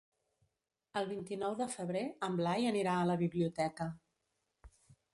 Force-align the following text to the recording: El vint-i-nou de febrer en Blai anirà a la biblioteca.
El 1.01 1.09
vint-i-nou 1.11 1.59
de 1.61 1.69
febrer 1.75 2.03
en 2.31 2.41
Blai 2.41 2.67
anirà 2.73 2.99
a 3.01 3.07
la 3.13 3.21
biblioteca. 3.23 3.93